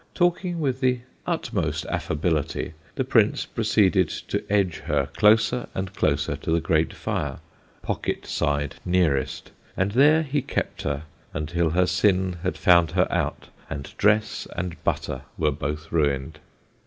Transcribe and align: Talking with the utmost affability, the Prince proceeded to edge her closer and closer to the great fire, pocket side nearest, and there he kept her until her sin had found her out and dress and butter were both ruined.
Talking 0.15 0.59
with 0.59 0.79
the 0.79 1.01
utmost 1.27 1.85
affability, 1.85 2.73
the 2.95 3.03
Prince 3.03 3.45
proceeded 3.45 4.09
to 4.29 4.43
edge 4.51 4.79
her 4.85 5.09
closer 5.15 5.67
and 5.75 5.93
closer 5.93 6.35
to 6.37 6.49
the 6.51 6.59
great 6.59 6.91
fire, 6.91 7.37
pocket 7.83 8.25
side 8.25 8.73
nearest, 8.83 9.51
and 9.77 9.91
there 9.91 10.23
he 10.23 10.41
kept 10.41 10.81
her 10.81 11.03
until 11.35 11.69
her 11.69 11.85
sin 11.85 12.37
had 12.41 12.57
found 12.57 12.89
her 12.93 13.05
out 13.11 13.49
and 13.69 13.93
dress 13.99 14.47
and 14.55 14.83
butter 14.83 15.21
were 15.37 15.51
both 15.51 15.91
ruined. 15.91 16.39